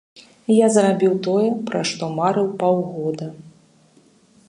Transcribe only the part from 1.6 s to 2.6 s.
пра што марыў